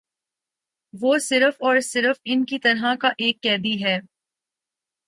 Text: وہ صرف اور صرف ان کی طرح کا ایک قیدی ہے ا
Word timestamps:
وہ 0.93 1.17
صرف 1.19 1.55
اور 1.59 1.79
صرف 1.83 2.19
ان 2.25 2.45
کی 2.45 2.59
طرح 2.59 2.95
کا 2.95 3.09
ایک 3.17 3.41
قیدی 3.43 3.83
ہے 3.83 3.95
ا 3.95 4.01